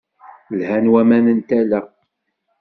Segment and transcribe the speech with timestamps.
[0.59, 1.79] Lhan waman n tala.